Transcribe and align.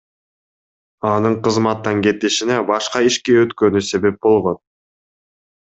Анын 1.09 1.35
кызматтан 1.49 2.01
кетишине 2.09 2.57
башка 2.71 3.05
ишке 3.11 3.39
өткөнү 3.45 3.85
себеп 3.93 4.21
болгон. 4.29 4.63